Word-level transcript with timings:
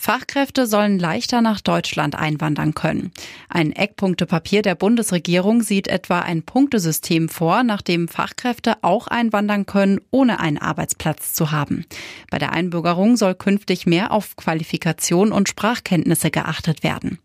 Fachkräfte 0.00 0.68
sollen 0.68 1.00
leichter 1.00 1.42
nach 1.42 1.60
Deutschland 1.60 2.14
einwandern 2.14 2.72
können. 2.72 3.10
Ein 3.48 3.72
Eckpunktepapier 3.72 4.62
der 4.62 4.76
Bundesregierung 4.76 5.60
sieht 5.62 5.88
etwa 5.88 6.20
ein 6.20 6.44
Punktesystem 6.44 7.28
vor, 7.28 7.64
nach 7.64 7.82
dem 7.82 8.06
Fachkräfte 8.06 8.76
auch 8.82 9.08
einwandern 9.08 9.66
können, 9.66 10.00
ohne 10.12 10.38
einen 10.38 10.58
Arbeitsplatz 10.58 11.34
zu 11.34 11.50
haben. 11.50 11.84
Bei 12.30 12.38
der 12.38 12.52
Einbürgerung 12.52 13.16
soll 13.16 13.34
künftig 13.34 13.86
mehr 13.86 14.12
auf 14.12 14.36
Qualifikation 14.36 15.32
und 15.32 15.48
Sprachkenntnisse 15.48 16.30
geachtet 16.30 16.84
werden. 16.84 17.18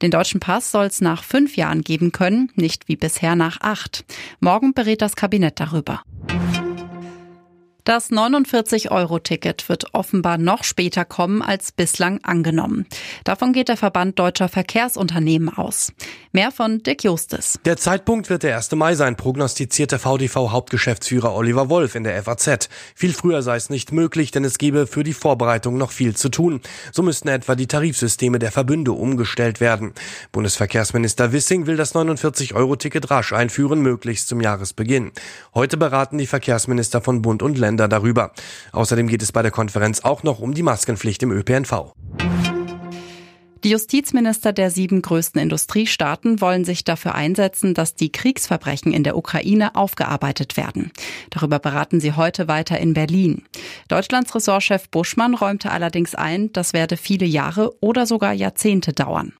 Den 0.00 0.10
deutschen 0.10 0.40
Pass 0.40 0.70
soll 0.70 0.86
es 0.86 1.02
nach 1.02 1.24
fünf 1.24 1.56
Jahren 1.56 1.82
geben 1.82 2.10
können, 2.10 2.50
nicht 2.54 2.88
wie 2.88 2.96
bisher 2.96 3.36
nach 3.36 3.60
acht. 3.60 4.06
Morgen 4.40 4.72
berät 4.72 5.02
das 5.02 5.14
Kabinett 5.14 5.60
darüber. 5.60 6.02
Das 7.84 8.10
49-Euro-Ticket 8.10 9.68
wird 9.68 9.92
offenbar 9.92 10.38
noch 10.38 10.64
später 10.64 11.04
kommen 11.04 11.42
als 11.42 11.70
bislang 11.70 12.18
angenommen. 12.22 12.86
Davon 13.24 13.52
geht 13.52 13.68
der 13.68 13.76
Verband 13.76 14.18
deutscher 14.18 14.48
Verkehrsunternehmen 14.48 15.50
aus. 15.50 15.92
Mehr 16.32 16.50
von 16.50 16.82
Dick 16.82 17.04
Justis. 17.04 17.60
Der 17.66 17.76
Zeitpunkt 17.76 18.30
wird 18.30 18.42
der 18.42 18.56
1. 18.56 18.72
Mai 18.72 18.94
sein, 18.94 19.16
prognostizierte 19.16 19.98
VDV-Hauptgeschäftsführer 19.98 21.34
Oliver 21.34 21.68
Wolf 21.68 21.94
in 21.94 22.04
der 22.04 22.22
FAZ. 22.22 22.70
Viel 22.94 23.12
früher 23.12 23.42
sei 23.42 23.56
es 23.56 23.68
nicht 23.68 23.92
möglich, 23.92 24.30
denn 24.30 24.44
es 24.44 24.56
gebe 24.56 24.86
für 24.86 25.04
die 25.04 25.12
Vorbereitung 25.12 25.76
noch 25.76 25.92
viel 25.92 26.16
zu 26.16 26.30
tun. 26.30 26.62
So 26.90 27.02
müssten 27.02 27.28
etwa 27.28 27.54
die 27.54 27.66
Tarifsysteme 27.66 28.38
der 28.38 28.50
Verbünde 28.50 28.92
umgestellt 28.92 29.60
werden. 29.60 29.92
Bundesverkehrsminister 30.32 31.32
Wissing 31.32 31.66
will 31.66 31.76
das 31.76 31.94
49-Euro-Ticket 31.94 33.10
rasch 33.10 33.34
einführen, 33.34 33.82
möglichst 33.82 34.28
zum 34.28 34.40
Jahresbeginn. 34.40 35.12
Heute 35.54 35.76
beraten 35.76 36.16
die 36.16 36.26
Verkehrsminister 36.26 37.02
von 37.02 37.20
Bund 37.20 37.42
und 37.42 37.58
Ländern 37.58 37.73
Länder 37.74 37.88
darüber. 37.88 38.30
Außerdem 38.72 39.08
geht 39.08 39.22
es 39.22 39.32
bei 39.32 39.42
der 39.42 39.50
Konferenz 39.50 40.00
auch 40.00 40.22
noch 40.22 40.38
um 40.38 40.54
die 40.54 40.62
Maskenpflicht 40.62 41.22
im 41.24 41.32
ÖPNV. 41.32 41.92
Die 43.64 43.70
Justizminister 43.70 44.52
der 44.52 44.70
sieben 44.70 45.00
größten 45.00 45.40
Industriestaaten 45.40 46.42
wollen 46.42 46.64
sich 46.66 46.84
dafür 46.84 47.14
einsetzen, 47.14 47.72
dass 47.72 47.94
die 47.94 48.12
Kriegsverbrechen 48.12 48.92
in 48.92 49.04
der 49.04 49.16
Ukraine 49.16 49.74
aufgearbeitet 49.74 50.58
werden. 50.58 50.92
Darüber 51.30 51.58
beraten 51.58 51.98
sie 51.98 52.12
heute 52.12 52.46
weiter 52.46 52.78
in 52.78 52.92
Berlin. 52.92 53.42
Deutschlands 53.88 54.34
Ressortchef 54.34 54.90
Buschmann 54.90 55.34
räumte 55.34 55.70
allerdings 55.70 56.14
ein, 56.14 56.52
das 56.52 56.74
werde 56.74 56.98
viele 56.98 57.24
Jahre 57.24 57.72
oder 57.80 58.04
sogar 58.04 58.34
Jahrzehnte 58.34 58.92
dauern. 58.92 59.32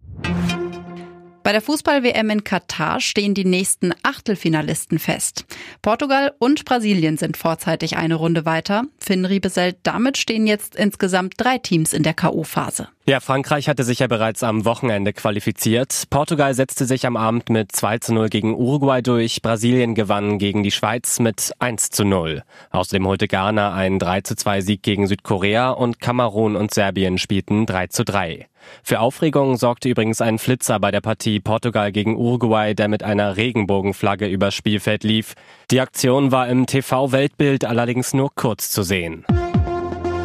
Bei 1.45 1.53
der 1.53 1.61
Fußball-WM 1.61 2.31
in 2.31 2.43
Katar 2.43 3.03
stehen 3.03 3.35
die 3.35 3.45
nächsten 3.45 3.93
Achtelfinalisten 4.03 4.99
fest. 4.99 5.45
Portugal 5.83 6.33
und 6.39 6.65
Brasilien 6.65 7.19
sind 7.19 7.37
vorzeitig 7.37 7.99
eine 7.99 8.15
Runde 8.15 8.47
weiter. 8.47 8.85
Finn 8.99 9.27
Riebeselt, 9.27 9.77
damit 9.83 10.17
stehen 10.17 10.47
jetzt 10.47 10.75
insgesamt 10.75 11.35
drei 11.37 11.59
Teams 11.59 11.93
in 11.93 12.03
der 12.03 12.15
K.O.-Phase. 12.15 12.87
Ja, 13.07 13.21
Frankreich 13.21 13.69
hatte 13.69 13.85
sich 13.85 13.99
ja 13.99 14.07
bereits 14.07 14.43
am 14.43 14.65
Wochenende 14.65 15.13
qualifiziert. 15.13 16.05
Portugal 16.09 16.55
setzte 16.55 16.87
sich 16.87 17.05
am 17.05 17.19
Abend 17.19 17.51
mit 17.51 17.71
2 17.71 17.99
zu 17.99 18.15
0 18.15 18.31
gegen 18.31 18.55
Uruguay 18.55 19.03
durch. 19.03 19.43
Brasilien 19.43 19.95
gewann 19.95 20.39
gegen 20.39 20.63
die 20.63 20.71
Schweiz 20.71 21.21
mit 21.21 21.53
1 21.59 21.91
zu 21.91 22.07
0. 22.07 22.45
Außerdem 22.71 23.07
holte 23.07 23.29
Ghana 23.29 23.75
einen 23.75 23.99
3 23.99 24.23
zu 24.23 24.37
2 24.37 24.63
Sieg 24.63 24.83
gegen 24.83 25.07
Südkorea 25.07 25.69
und 25.69 26.01
Kamerun 26.01 26.57
und 26.57 26.73
Serbien 26.73 27.19
spielten 27.19 27.67
3 27.67 27.89
zu 27.89 28.07
3. 28.07 28.47
Für 28.83 29.01
Aufregung 29.01 29.59
sorgte 29.59 29.91
übrigens 29.91 30.23
ein 30.23 30.39
Flitzer 30.39 30.81
bei 30.81 30.91
der 30.91 31.03
Partie 31.03 31.41
Portugal 31.41 31.93
gegen 31.93 32.17
Uruguay, 32.17 32.73
der 32.73 32.89
mit 32.89 33.03
einer 33.03 33.37
Regenbogenflagge 33.37 34.29
übers 34.29 34.55
Spielfeld 34.55 35.05
lief. 35.05 35.35
Die 35.71 35.83
Aktion 35.83 36.33
war 36.33 36.49
im 36.49 36.65
TV-Weltbild 36.65 37.67
allerdings 37.67 38.15
nur 38.15 38.35
kurz 38.35 38.71
zu 38.71 38.83
sehen. 38.83 39.27